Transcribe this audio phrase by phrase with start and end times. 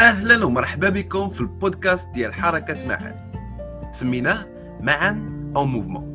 [0.00, 3.30] أهلا ومرحبا بكم في البودكاست ديال حركة معا
[3.92, 4.46] سميناه
[4.80, 6.08] معا أو موفمون.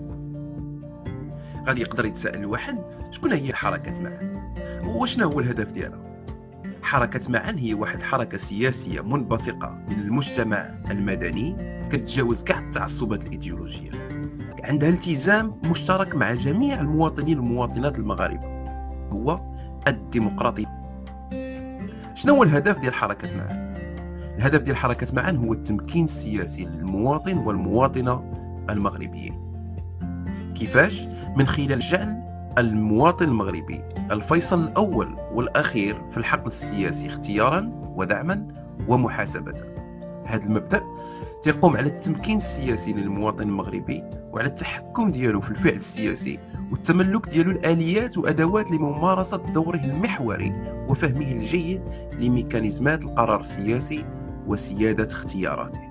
[1.68, 2.78] غادي يقدر يتساءل الواحد
[3.12, 4.52] شكون هي حركة معا
[4.86, 6.00] وشنو هو الهدف ديالها؟
[6.82, 11.56] حركة معا هي واحد حركة سياسية منبثقة من المجتمع المدني
[11.90, 13.92] كتجاوز كاع التعصبات الإيديولوجية.
[14.64, 18.46] عندها التزام مشترك مع جميع المواطنين والمواطنات المغاربة.
[19.12, 19.40] هو
[19.88, 20.84] الديمقراطية
[22.14, 23.73] شنو هو الهدف ديال حركة معا؟
[24.38, 28.32] الهدف ديال حركة معا هو التمكين السياسي للمواطن والمواطنة
[28.70, 29.34] المغربيين
[30.56, 32.24] كيفاش؟ من خلال جعل
[32.58, 38.48] المواطن المغربي الفيصل الأول والأخير في الحقل السياسي اختيارا ودعما
[38.88, 39.56] ومحاسبة
[40.26, 40.84] هذا المبدأ
[41.44, 46.40] تيقوم على التمكين السياسي للمواطن المغربي وعلى التحكم ديالو في الفعل السياسي
[46.72, 50.54] والتملك ديالو الآليات وأدوات لممارسة دوره المحوري
[50.90, 51.82] وفهمه الجيد
[52.20, 54.06] لميكانيزمات القرار السياسي
[54.48, 55.82] وسيادة اختياراته.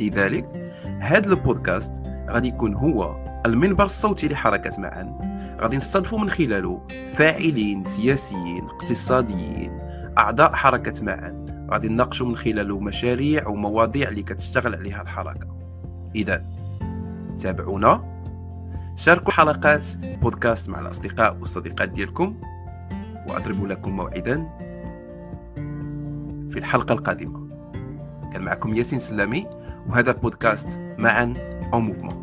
[0.00, 3.16] لذلك هذا البودكاست غادي يكون هو
[3.46, 5.30] المنبر الصوتي لحركة معا.
[5.60, 9.78] غادي نستضيفوا من خلاله فاعلين سياسيين اقتصاديين
[10.18, 11.46] أعضاء حركة معا.
[11.70, 15.56] غادي نناقشوا من خلاله مشاريع ومواضيع اللي كتشتغل عليها الحركة.
[16.14, 16.44] إذا
[17.40, 18.20] تابعونا.
[18.96, 22.36] شاركوا حلقات بودكاست مع الأصدقاء والصديقات ديالكم.
[23.28, 24.48] وأضرب لكم موعدا
[26.50, 27.39] في الحلقة القادمة.
[28.32, 29.46] كان معكم ياسين سلامي
[29.88, 31.34] وهذا بودكاست معا
[31.72, 32.19] أو موفمون